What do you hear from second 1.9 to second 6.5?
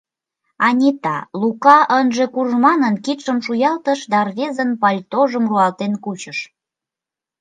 ынже курж манын, кидшым шуялтыш да рвезын пальтожым руалтен кучыш.